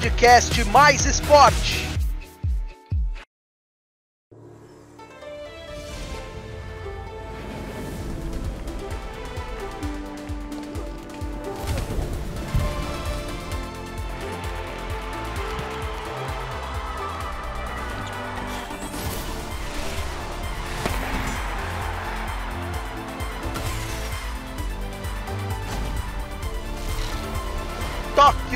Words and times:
podcast 0.00 0.64
Mais 0.72 1.04
Esporte. 1.04 1.89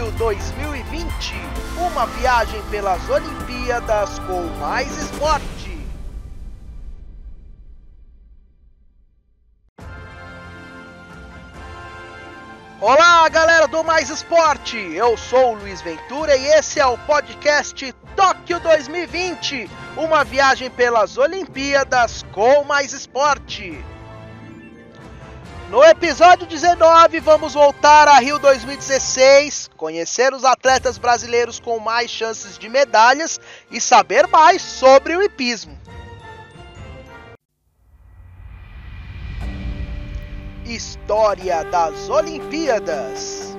Tóquio 0.04 0.10
2020, 0.12 1.34
uma 1.78 2.06
viagem 2.06 2.60
pelas 2.64 3.08
Olimpíadas 3.08 4.18
com 4.20 4.42
mais 4.58 4.94
esporte. 4.98 5.78
Olá, 12.80 13.26
galera 13.30 13.66
do 13.66 13.82
Mais 13.82 14.10
Esporte. 14.10 14.76
Eu 14.76 15.16
sou 15.16 15.52
o 15.52 15.54
Luiz 15.54 15.80
Ventura 15.80 16.36
e 16.36 16.46
esse 16.48 16.80
é 16.80 16.86
o 16.86 16.98
podcast 16.98 17.94
Tóquio 18.14 18.60
2020, 18.60 19.70
uma 19.96 20.22
viagem 20.22 20.70
pelas 20.70 21.16
Olimpíadas 21.16 22.22
com 22.32 22.62
mais 22.64 22.92
esporte. 22.92 23.82
No 25.74 25.82
episódio 25.82 26.46
19, 26.46 27.18
vamos 27.18 27.54
voltar 27.54 28.06
a 28.06 28.20
Rio 28.20 28.38
2016, 28.38 29.70
conhecer 29.76 30.32
os 30.32 30.44
atletas 30.44 30.98
brasileiros 30.98 31.58
com 31.58 31.80
mais 31.80 32.12
chances 32.12 32.56
de 32.56 32.68
medalhas 32.68 33.40
e 33.72 33.80
saber 33.80 34.28
mais 34.28 34.62
sobre 34.62 35.16
o 35.16 35.20
hipismo. 35.20 35.76
História 40.64 41.64
das 41.64 42.08
Olimpíadas. 42.08 43.56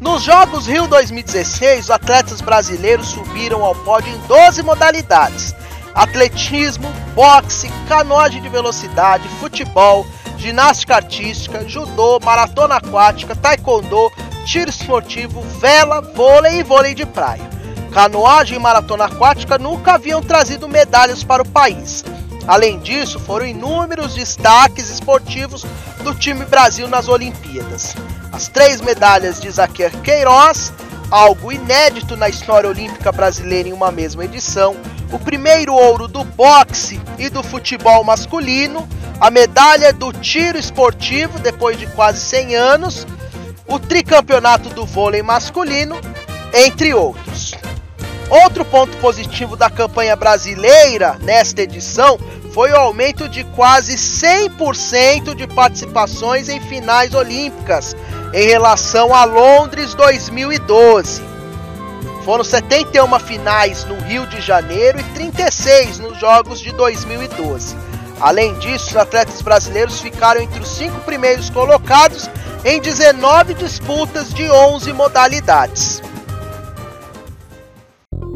Nos 0.00 0.22
Jogos 0.22 0.66
Rio 0.66 0.86
2016, 0.86 1.84
os 1.84 1.90
atletas 1.90 2.40
brasileiros 2.40 3.08
subiram 3.08 3.62
ao 3.62 3.74
pódio 3.74 4.10
em 4.10 4.18
12 4.20 4.62
modalidades 4.62 5.54
atletismo, 5.94 6.90
boxe, 7.14 7.70
canoagem 7.88 8.42
de 8.42 8.48
velocidade, 8.48 9.28
futebol, 9.40 10.04
ginástica 10.36 10.96
artística, 10.96 11.66
judô, 11.68 12.18
maratona 12.22 12.76
aquática, 12.76 13.36
taekwondo, 13.36 14.10
tiro 14.44 14.68
esportivo, 14.68 15.40
vela, 15.60 16.00
vôlei 16.00 16.60
e 16.60 16.62
vôlei 16.62 16.94
de 16.94 17.06
praia. 17.06 17.48
Canoagem 17.92 18.56
e 18.56 18.60
maratona 18.60 19.04
aquática 19.04 19.56
nunca 19.56 19.94
haviam 19.94 20.20
trazido 20.20 20.68
medalhas 20.68 21.22
para 21.22 21.42
o 21.42 21.48
país. 21.48 22.04
Além 22.46 22.78
disso, 22.80 23.18
foram 23.18 23.46
inúmeros 23.46 24.14
destaques 24.14 24.90
esportivos 24.90 25.64
do 26.02 26.14
time 26.14 26.44
Brasil 26.44 26.88
nas 26.88 27.08
Olimpíadas. 27.08 27.94
As 28.32 28.48
três 28.48 28.80
medalhas 28.80 29.40
de 29.40 29.50
Zaquer 29.50 29.92
Queiroz, 30.02 30.72
algo 31.10 31.52
inédito 31.52 32.16
na 32.16 32.28
história 32.28 32.68
olímpica 32.68 33.12
brasileira 33.12 33.68
em 33.68 33.72
uma 33.72 33.90
mesma 33.90 34.24
edição, 34.24 34.76
o 35.12 35.18
primeiro 35.18 35.74
ouro 35.74 36.08
do 36.08 36.24
boxe 36.24 37.00
e 37.18 37.28
do 37.28 37.42
futebol 37.42 38.02
masculino, 38.04 38.88
a 39.20 39.30
medalha 39.30 39.92
do 39.92 40.12
tiro 40.12 40.58
esportivo 40.58 41.38
depois 41.38 41.78
de 41.78 41.86
quase 41.88 42.20
100 42.20 42.54
anos, 42.54 43.06
o 43.66 43.78
tricampeonato 43.78 44.68
do 44.70 44.84
vôlei 44.84 45.22
masculino, 45.22 45.96
entre 46.52 46.94
outros. 46.94 47.54
Outro 48.30 48.64
ponto 48.64 48.96
positivo 48.98 49.56
da 49.56 49.70
campanha 49.70 50.16
brasileira 50.16 51.16
nesta 51.22 51.62
edição 51.62 52.18
foi 52.52 52.70
o 52.70 52.76
aumento 52.76 53.28
de 53.28 53.44
quase 53.44 53.96
100% 53.96 55.34
de 55.34 55.46
participações 55.46 56.48
em 56.48 56.60
finais 56.60 57.12
olímpicas 57.12 57.96
em 58.32 58.46
relação 58.46 59.14
a 59.14 59.24
Londres 59.24 59.94
2012. 59.94 61.33
Foram 62.24 62.42
71 62.42 63.18
finais 63.20 63.84
no 63.84 63.96
Rio 63.96 64.26
de 64.26 64.40
Janeiro 64.40 64.98
e 64.98 65.04
36 65.12 65.98
nos 65.98 66.18
Jogos 66.18 66.58
de 66.58 66.72
2012. 66.72 67.76
Além 68.18 68.58
disso, 68.58 68.88
os 68.88 68.96
atletas 68.96 69.42
brasileiros 69.42 70.00
ficaram 70.00 70.40
entre 70.40 70.58
os 70.58 70.68
cinco 70.68 70.98
primeiros 71.00 71.50
colocados 71.50 72.30
em 72.64 72.80
19 72.80 73.52
disputas 73.52 74.32
de 74.32 74.50
11 74.50 74.90
modalidades. 74.94 76.02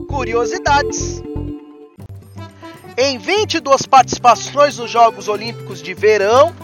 Curiosidades: 0.07 1.23
Em 2.95 3.17
22 3.17 3.87
participações 3.87 4.77
nos 4.77 4.91
Jogos 4.91 5.29
Olímpicos 5.29 5.81
de 5.81 5.95
Verão, 5.95 6.55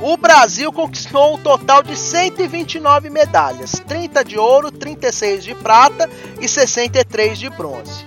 o 0.00 0.16
Brasil 0.16 0.72
conquistou 0.72 1.34
um 1.34 1.38
total 1.38 1.82
de 1.82 1.96
129 1.96 3.08
medalhas, 3.08 3.72
30 3.86 4.24
de 4.24 4.38
ouro, 4.38 4.70
36 4.70 5.44
de 5.44 5.54
prata 5.54 6.08
e 6.40 6.48
63 6.48 7.38
de 7.38 7.48
bronze. 7.48 8.04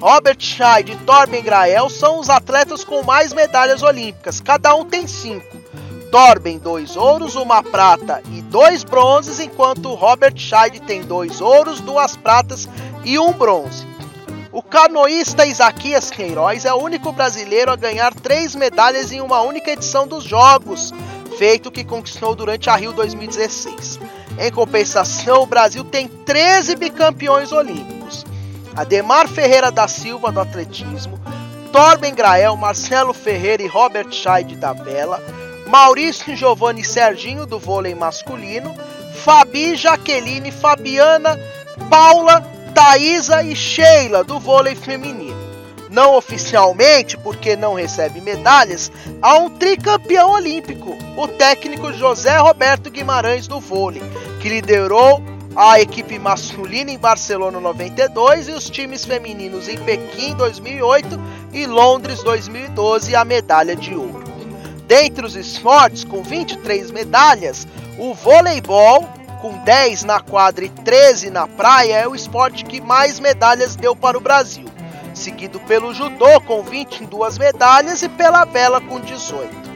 Robert 0.00 0.40
Scheid 0.40 0.92
e 0.92 0.96
Torben 0.96 1.42
Grael 1.42 1.88
são 1.88 2.20
os 2.20 2.28
atletas 2.28 2.84
com 2.84 3.02
mais 3.02 3.32
medalhas 3.32 3.82
olímpicas, 3.82 4.40
cada 4.40 4.74
um 4.74 4.84
tem 4.84 5.06
5. 5.06 5.58
Torben, 6.10 6.58
dois 6.58 6.96
ouros, 6.96 7.34
uma 7.34 7.62
prata 7.62 8.22
e 8.32 8.40
dois 8.42 8.82
bronzes, 8.82 9.40
enquanto 9.40 9.94
Robert 9.94 10.36
Scheid 10.36 10.80
tem 10.80 11.02
dois 11.02 11.40
ouros, 11.40 11.80
duas 11.80 12.16
pratas 12.16 12.68
e 13.04 13.18
um 13.18 13.32
bronze. 13.32 13.86
O 14.50 14.62
canoísta 14.62 15.44
Isaquias 15.44 16.10
Queiroz 16.10 16.64
é 16.64 16.72
o 16.72 16.82
único 16.82 17.12
brasileiro 17.12 17.70
a 17.70 17.76
ganhar 17.76 18.14
três 18.14 18.54
medalhas 18.54 19.12
em 19.12 19.20
uma 19.20 19.42
única 19.42 19.70
edição 19.70 20.06
dos 20.06 20.24
Jogos, 20.24 20.94
feito 21.38 21.70
que 21.70 21.84
conquistou 21.84 22.34
durante 22.34 22.68
a 22.68 22.74
Rio 22.74 22.92
2016. 22.92 24.00
Em 24.40 24.50
compensação, 24.50 25.42
o 25.42 25.46
Brasil 25.46 25.84
tem 25.84 26.08
13 26.08 26.74
bicampeões 26.74 27.52
olímpicos. 27.52 28.26
Ademar 28.74 29.28
Ferreira 29.28 29.70
da 29.70 29.86
Silva 29.86 30.32
do 30.32 30.40
atletismo, 30.40 31.18
Torben 31.72 32.14
Grael, 32.14 32.56
Marcelo 32.56 33.14
Ferreira 33.14 33.62
e 33.62 33.68
Robert 33.68 34.12
Scheid 34.12 34.56
da 34.56 34.72
vela, 34.72 35.22
Maurício 35.68 36.36
Giovanni 36.36 36.84
Serginho 36.84 37.46
do 37.46 37.58
vôlei 37.58 37.94
masculino, 37.94 38.74
Fabi, 39.24 39.76
Jaqueline, 39.76 40.50
Fabiana, 40.50 41.38
Paula, 41.88 42.40
Thaisa 42.74 43.42
e 43.44 43.54
Sheila 43.54 44.24
do 44.24 44.40
vôlei 44.40 44.74
feminino 44.74 45.37
não 45.90 46.16
oficialmente, 46.16 47.16
porque 47.16 47.56
não 47.56 47.74
recebe 47.74 48.20
medalhas, 48.20 48.90
há 49.22 49.36
um 49.38 49.50
tricampeão 49.50 50.32
olímpico, 50.32 50.96
o 51.16 51.28
técnico 51.28 51.92
José 51.92 52.36
Roberto 52.38 52.90
Guimarães 52.90 53.46
do 53.46 53.60
vôlei, 53.60 54.02
que 54.40 54.48
liderou 54.48 55.22
a 55.56 55.80
equipe 55.80 56.18
masculina 56.18 56.90
em 56.90 56.98
Barcelona 56.98 57.58
92 57.58 58.48
e 58.48 58.52
os 58.52 58.70
times 58.70 59.04
femininos 59.04 59.68
em 59.68 59.78
Pequim 59.78 60.34
2008 60.34 61.20
e 61.52 61.66
Londres 61.66 62.22
2012 62.22 63.16
a 63.16 63.24
medalha 63.24 63.74
de 63.74 63.94
ouro. 63.94 64.22
Dentre 64.86 65.26
os 65.26 65.34
esportes 65.34 66.04
com 66.04 66.22
23 66.22 66.90
medalhas, 66.90 67.66
o 67.98 68.14
voleibol 68.14 69.08
com 69.40 69.52
10 69.64 70.04
na 70.04 70.20
quadra 70.20 70.64
e 70.64 70.68
13 70.68 71.30
na 71.30 71.46
praia 71.46 71.94
é 71.98 72.08
o 72.08 72.14
esporte 72.14 72.64
que 72.64 72.80
mais 72.80 73.18
medalhas 73.18 73.76
deu 73.76 73.96
para 73.96 74.16
o 74.16 74.20
Brasil 74.20 74.66
seguido 75.18 75.60
pelo 75.60 75.92
judô 75.92 76.40
com 76.40 76.62
22 76.62 77.36
medalhas 77.36 78.02
e 78.02 78.08
pela 78.08 78.44
vela 78.44 78.80
com 78.80 79.00
18. 79.00 79.68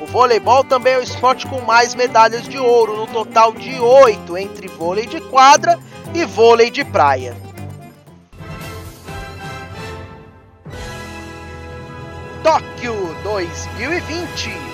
O 0.00 0.06
voleibol 0.06 0.64
também 0.64 0.94
é 0.94 0.98
o 0.98 1.02
esporte 1.02 1.46
com 1.46 1.60
mais 1.60 1.94
medalhas 1.94 2.48
de 2.48 2.58
ouro, 2.58 2.96
no 2.96 3.06
total 3.06 3.52
de 3.52 3.78
8 3.78 4.36
entre 4.36 4.68
vôlei 4.68 5.06
de 5.06 5.20
quadra 5.20 5.78
e 6.14 6.24
vôlei 6.24 6.70
de 6.70 6.84
praia. 6.84 7.36
Tóquio 12.42 13.16
2020 13.22 14.68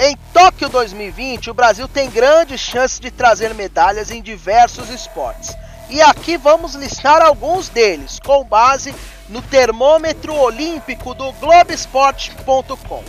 Em 0.00 0.16
Tóquio 0.32 0.68
2020, 0.68 1.50
o 1.50 1.54
Brasil 1.54 1.88
tem 1.88 2.08
grandes 2.08 2.60
chances 2.60 3.00
de 3.00 3.10
trazer 3.10 3.52
medalhas 3.52 4.12
em 4.12 4.22
diversos 4.22 4.88
esportes. 4.90 5.56
E 5.90 6.02
aqui 6.02 6.36
vamos 6.36 6.74
listar 6.74 7.22
alguns 7.22 7.70
deles, 7.70 8.20
com 8.22 8.44
base 8.44 8.94
no 9.28 9.40
termômetro 9.40 10.34
olímpico 10.34 11.14
do 11.14 11.32
Globesport.com. 11.32 13.02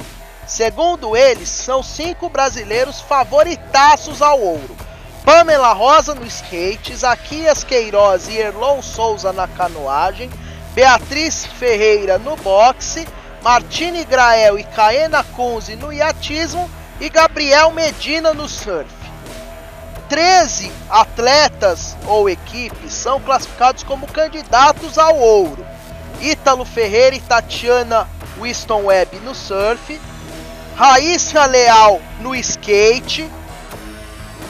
Segundo 0.48 1.16
eles, 1.16 1.50
são 1.50 1.84
cinco 1.84 2.30
brasileiros 2.30 3.02
favoritaços 3.02 4.22
ao 4.22 4.40
ouro. 4.40 4.78
Pamela 5.26 5.74
Rosa 5.74 6.16
no 6.16 6.26
skate, 6.26 6.96
Zaquias 6.96 7.64
Queiroz 7.64 8.30
e 8.30 8.38
Erlon 8.38 8.82
Souza 8.82 9.34
na 9.34 9.48
canoagem, 9.48 10.30
Beatriz 10.74 11.46
Ferreira 11.46 12.18
no 12.18 12.38
boxe, 12.38 13.06
Martini 13.44 14.06
Grael 14.06 14.58
e 14.58 14.64
Caena 14.64 15.24
Kunze 15.24 15.76
no 15.76 15.92
iatismo 15.92 16.70
e 17.00 17.10
Gabriel 17.10 17.72
Medina 17.72 18.34
no 18.34 18.48
surf. 18.48 18.99
13 20.10 20.72
atletas 20.90 21.96
ou 22.08 22.28
equipes 22.28 22.92
são 22.94 23.22
classificados 23.22 23.84
como 23.84 24.08
candidatos 24.08 24.98
ao 24.98 25.16
ouro. 25.16 25.66
Ítalo 26.20 26.66
Ferreira 26.66 27.16
e 27.16 27.22
Tatiana 27.22 28.08
Winston 28.42 28.86
Webb 28.86 29.20
no 29.20 29.36
surf, 29.36 30.02
Raíssa 30.76 31.46
Leal 31.46 32.02
no 32.20 32.36
skate, 32.36 33.30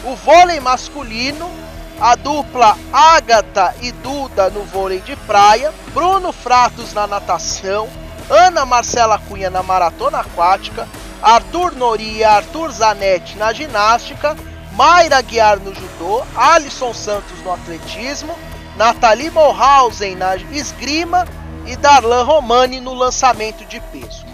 o 0.03 0.15
vôlei 0.15 0.59
masculino, 0.59 1.51
a 1.99 2.15
dupla 2.15 2.77
Ágata 2.93 3.75
e 3.81 3.91
Duda 3.91 4.49
no 4.49 4.63
vôlei 4.63 5.01
de 5.01 5.15
praia, 5.17 5.73
Bruno 5.93 6.31
Fratos 6.31 6.93
na 6.93 7.05
natação, 7.05 7.89
Ana 8.29 8.65
Marcela 8.65 9.19
Cunha 9.19 9.49
na 9.49 9.61
maratona 9.61 10.19
aquática, 10.19 10.87
Arthur 11.21 11.75
Nori 11.75 12.17
e 12.17 12.23
Arthur 12.23 12.71
Zanetti 12.71 13.37
na 13.37 13.51
ginástica, 13.51 14.37
Mayra 14.79 15.21
Guiar 15.21 15.59
no 15.59 15.75
judô, 15.75 16.23
Alisson 16.33 16.93
Santos 16.93 17.37
no 17.43 17.51
atletismo, 17.51 18.33
Nathalie 18.77 19.29
Morhausen 19.29 20.15
na 20.15 20.37
esgrima 20.37 21.27
e 21.65 21.75
Darlan 21.75 22.23
Romani 22.23 22.79
no 22.79 22.93
lançamento 22.93 23.65
de 23.65 23.81
peso. 23.81 24.25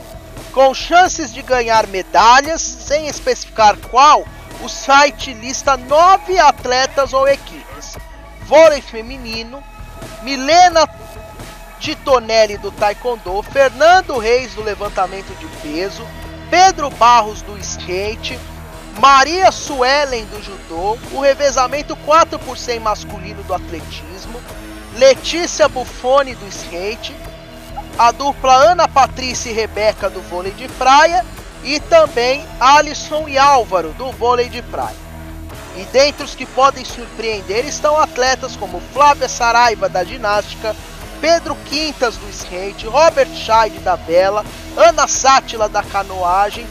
Com 0.54 0.72
chances 0.72 1.34
de 1.34 1.42
ganhar 1.42 1.88
medalhas, 1.88 2.62
sem 2.62 3.08
especificar 3.08 3.76
qual, 3.90 4.24
o 4.62 4.70
site 4.70 5.34
lista 5.34 5.76
nove 5.78 6.38
atletas 6.38 7.12
ou 7.12 7.28
equipes: 7.28 7.98
vôlei 8.44 8.84
feminino, 8.84 9.64
Milena 10.22 10.88
Titonelli 11.80 12.60
do 12.60 12.70
taekwondo, 12.70 13.42
Fernando 13.42 14.20
Reis 14.20 14.54
do 14.54 14.62
levantamento 14.62 15.36
de 15.40 15.48
peso, 15.68 16.06
Pedro 16.52 16.92
Barros 16.92 17.42
do 17.42 17.58
skate, 17.58 18.40
Maria 19.00 19.52
Suelen 19.52 20.26
do 20.26 20.42
judô, 20.42 20.98
o 21.12 21.20
revezamento 21.20 21.96
4 21.98 22.40
por 22.40 22.58
100 22.58 22.80
masculino 22.80 23.44
do 23.44 23.54
atletismo, 23.54 24.42
Letícia 24.96 25.68
Buffoni 25.68 26.34
do 26.34 26.48
skate, 26.48 27.14
a 27.98 28.12
dupla 28.12 28.54
Ana 28.54 28.88
Patrícia 28.88 29.50
e 29.50 29.54
Rebeca 29.54 30.10
do 30.10 30.22
vôlei 30.22 30.54
de 30.54 30.68
praia 30.70 31.26
e 31.64 31.80
também 31.80 32.46
Alisson 32.60 33.28
e 33.28 33.38
Álvaro 33.38 33.90
do 33.94 34.12
vôlei 34.14 34.48
de 34.48 34.62
praia. 34.62 35.06
E 35.76 35.84
dentre 35.92 36.24
os 36.24 36.34
que 36.34 36.46
podem 36.46 36.86
surpreender 36.86 37.66
estão 37.66 37.98
atletas 38.00 38.56
como 38.56 38.82
Flávia 38.94 39.28
Saraiva 39.28 39.90
da 39.90 40.06
ginástica, 40.06 40.74
Pedro 41.20 41.56
Quintas 41.66 42.16
do 42.16 42.30
skate, 42.30 42.88
Robert 42.88 43.30
Scheid 43.36 43.78
da 43.80 43.98
vela, 43.98 44.46
Ana 44.78 45.06
Sátila 45.06 45.68
da 45.68 45.84
canoagem 45.84 46.66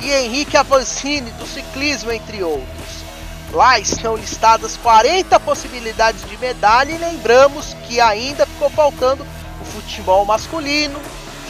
e 0.00 0.10
Henrique 0.12 0.56
Avancini 0.56 1.30
do 1.32 1.46
ciclismo, 1.46 2.12
entre 2.12 2.42
outros. 2.42 3.04
Lá 3.52 3.78
estão 3.78 4.16
listadas 4.16 4.76
40 4.76 5.38
possibilidades 5.40 6.28
de 6.28 6.36
medalha 6.38 6.92
e 6.92 6.98
lembramos 6.98 7.74
que 7.86 8.00
ainda 8.00 8.44
ficou 8.44 8.68
faltando 8.70 9.26
o 9.60 9.64
futebol 9.64 10.24
masculino, 10.24 11.00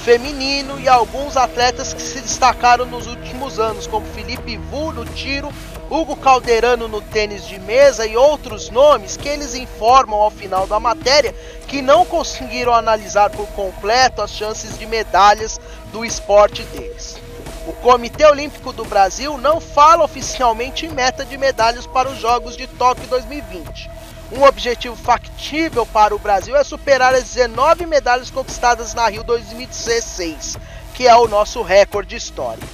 feminino 0.05 0.79
e 0.79 0.89
alguns 0.89 1.37
atletas 1.37 1.93
que 1.93 2.03
se 2.03 2.21
destacaram 2.21 2.87
nos 2.87 3.07
últimos 3.07 3.59
anos, 3.59 3.87
como 3.87 4.07
Felipe 4.07 4.57
Vu 4.57 4.93
no 4.93 5.05
tiro, 5.05 5.53
Hugo 5.91 6.17
Calderano 6.17 6.87
no 6.87 7.01
tênis 7.01 7.47
de 7.47 7.59
mesa 7.59 8.07
e 8.07 8.17
outros 8.17 8.71
nomes 8.71 9.17
que 9.17 9.29
eles 9.29 9.55
informam 9.55 10.21
ao 10.21 10.31
final 10.31 10.67
da 10.67 10.79
matéria 10.79 11.35
que 11.67 11.81
não 11.81 12.05
conseguiram 12.05 12.75
analisar 12.75 13.31
por 13.31 13.47
completo 13.49 14.23
as 14.23 14.31
chances 14.31 14.79
de 14.79 14.87
medalhas 14.87 15.59
do 15.93 16.05
esporte 16.05 16.63
deles. 16.65 17.26
O 17.67 17.73
Comitê 17.73 18.25
Olímpico 18.25 18.73
do 18.73 18.85
Brasil 18.85 19.37
não 19.37 19.61
fala 19.61 20.05
oficialmente 20.05 20.87
em 20.87 20.89
meta 20.89 21.25
de 21.25 21.37
medalhas 21.37 21.85
para 21.85 22.09
os 22.09 22.17
Jogos 22.17 22.57
de 22.57 22.69
Tóquio 22.69 23.09
2020. 23.09 23.91
Um 24.31 24.45
objetivo 24.45 24.95
factível 24.95 25.85
para 25.85 26.15
o 26.15 26.19
Brasil 26.19 26.55
é 26.55 26.63
superar 26.63 27.13
as 27.13 27.25
19 27.25 27.85
medalhas 27.87 28.31
conquistadas 28.31 28.95
na 28.95 29.09
Rio 29.09 29.25
2016, 29.25 30.57
que 30.95 31.09
é 31.09 31.17
o 31.17 31.27
nosso 31.27 31.61
recorde 31.61 32.15
histórico. 32.15 32.69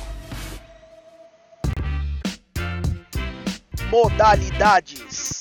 Modalidades 3.91 5.32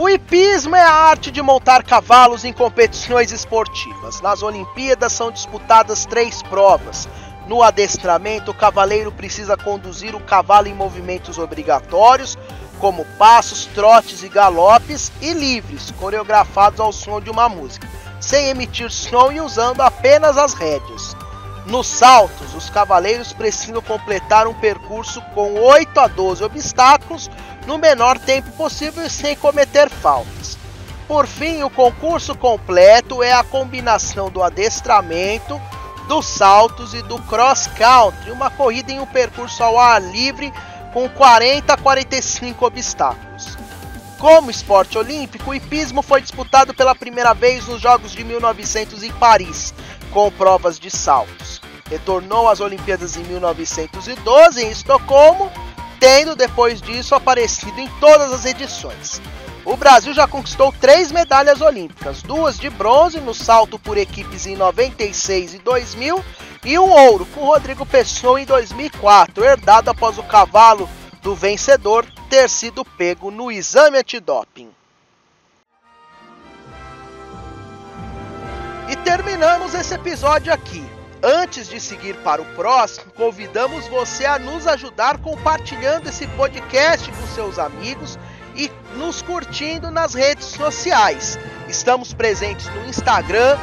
O 0.00 0.08
hipismo 0.08 0.74
é 0.74 0.80
a 0.80 0.90
arte 0.90 1.30
de 1.30 1.42
montar 1.42 1.84
cavalos 1.84 2.42
em 2.42 2.54
competições 2.54 3.32
esportivas. 3.32 4.22
Nas 4.22 4.42
Olimpíadas 4.42 5.12
são 5.12 5.30
disputadas 5.30 6.06
três 6.06 6.42
provas. 6.42 7.06
No 7.46 7.62
adestramento, 7.62 8.50
o 8.50 8.54
cavaleiro 8.54 9.12
precisa 9.12 9.58
conduzir 9.58 10.14
o 10.14 10.20
cavalo 10.20 10.68
em 10.68 10.74
movimentos 10.74 11.36
obrigatórios, 11.36 12.38
como 12.78 13.04
passos, 13.18 13.66
trotes 13.74 14.22
e 14.22 14.30
galopes, 14.30 15.12
e 15.20 15.34
livres, 15.34 15.90
coreografados 15.90 16.80
ao 16.80 16.94
som 16.94 17.20
de 17.20 17.28
uma 17.28 17.46
música, 17.46 17.86
sem 18.22 18.48
emitir 18.48 18.90
som 18.90 19.30
e 19.30 19.38
usando 19.38 19.82
apenas 19.82 20.38
as 20.38 20.54
rédeas. 20.54 21.14
Nos 21.66 21.86
saltos, 21.86 22.54
os 22.54 22.70
cavaleiros 22.70 23.34
precisam 23.34 23.82
completar 23.82 24.46
um 24.46 24.54
percurso 24.54 25.20
com 25.34 25.60
8 25.60 26.00
a 26.00 26.06
12 26.06 26.42
obstáculos 26.42 27.30
no 27.70 27.78
menor 27.78 28.18
tempo 28.18 28.50
possível 28.50 29.06
e 29.06 29.08
sem 29.08 29.36
cometer 29.36 29.88
faltas. 29.88 30.58
Por 31.06 31.24
fim, 31.24 31.62
o 31.62 31.70
concurso 31.70 32.34
completo 32.34 33.22
é 33.22 33.32
a 33.32 33.44
combinação 33.44 34.28
do 34.28 34.42
adestramento, 34.42 35.62
dos 36.08 36.26
saltos 36.26 36.94
e 36.94 37.02
do 37.02 37.22
cross 37.22 37.68
country, 37.68 38.32
uma 38.32 38.50
corrida 38.50 38.90
em 38.90 38.98
um 38.98 39.06
percurso 39.06 39.62
ao 39.62 39.78
ar 39.78 40.02
livre 40.02 40.52
com 40.92 41.08
40 41.08 41.72
a 41.72 41.76
45 41.76 42.66
obstáculos. 42.66 43.56
Como 44.18 44.50
esporte 44.50 44.98
olímpico, 44.98 45.50
o 45.50 45.54
hipismo 45.54 46.02
foi 46.02 46.20
disputado 46.20 46.74
pela 46.74 46.96
primeira 46.96 47.32
vez 47.32 47.68
nos 47.68 47.80
Jogos 47.80 48.10
de 48.10 48.24
1900 48.24 49.04
em 49.04 49.12
Paris, 49.12 49.72
com 50.10 50.28
provas 50.32 50.76
de 50.76 50.90
saltos. 50.90 51.62
Retornou 51.88 52.48
às 52.48 52.58
Olimpíadas 52.58 53.16
em 53.16 53.22
1912 53.22 54.60
em 54.60 54.70
Estocolmo 54.70 55.52
tendo 56.00 56.34
depois 56.34 56.80
disso 56.80 57.14
aparecido 57.14 57.78
em 57.78 57.88
todas 58.00 58.32
as 58.32 58.46
edições. 58.46 59.20
O 59.64 59.76
Brasil 59.76 60.14
já 60.14 60.26
conquistou 60.26 60.72
três 60.72 61.12
medalhas 61.12 61.60
olímpicas, 61.60 62.22
duas 62.22 62.58
de 62.58 62.70
bronze 62.70 63.20
no 63.20 63.34
salto 63.34 63.78
por 63.78 63.98
equipes 63.98 64.46
em 64.46 64.56
96 64.56 65.54
e 65.54 65.58
2000 65.58 66.24
e 66.64 66.78
um 66.78 66.90
ouro 66.90 67.26
com 67.26 67.44
Rodrigo 67.44 67.84
Pessoa 67.84 68.40
em 68.40 68.46
2004, 68.46 69.44
herdado 69.44 69.90
após 69.90 70.16
o 70.16 70.22
cavalo 70.22 70.88
do 71.22 71.34
vencedor 71.34 72.06
ter 72.30 72.48
sido 72.48 72.84
pego 72.84 73.30
no 73.30 73.52
exame 73.52 73.98
antidoping. 73.98 74.70
E 78.88 78.96
terminamos 78.96 79.74
esse 79.74 79.94
episódio 79.94 80.52
aqui. 80.52 80.99
Antes 81.22 81.68
de 81.68 81.78
seguir 81.78 82.16
para 82.18 82.40
o 82.40 82.44
próximo, 82.54 83.12
convidamos 83.12 83.86
você 83.88 84.24
a 84.24 84.38
nos 84.38 84.66
ajudar 84.66 85.18
compartilhando 85.18 86.08
esse 86.08 86.26
podcast 86.28 87.10
com 87.12 87.26
seus 87.28 87.58
amigos 87.58 88.18
e 88.56 88.70
nos 88.96 89.20
curtindo 89.20 89.90
nas 89.90 90.14
redes 90.14 90.46
sociais. 90.46 91.38
Estamos 91.68 92.14
presentes 92.14 92.66
no 92.68 92.86
Instagram, 92.86 93.58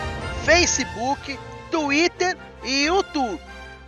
Facebook, 0.46 1.40
Twitter 1.72 2.38
e 2.64 2.86
YouTube. 2.86 3.42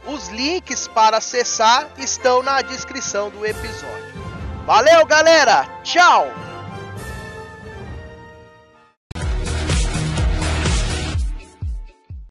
Os 0.08 0.30
links 0.30 0.88
para 0.88 1.18
acessar 1.18 1.88
estão 1.98 2.42
na 2.42 2.62
descrição 2.62 3.30
do 3.30 3.46
episódio. 3.46 4.10
Valeu, 4.66 5.06
galera! 5.06 5.68
Tchau! 5.84 6.49